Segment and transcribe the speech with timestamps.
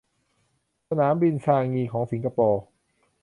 [0.89, 2.61] สนามบินชางงีของสิงคโปร์